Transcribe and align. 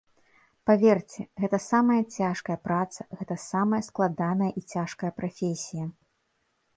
Паверце, 0.69 1.21
гэта 1.41 1.57
самая 1.71 1.97
цяжкая 2.21 2.57
праца, 2.67 3.05
гэта 3.19 3.37
самая 3.43 3.81
складаная 3.89 4.51
і 4.63 4.65
цяжкая 4.73 5.11
прафесія. 5.21 5.85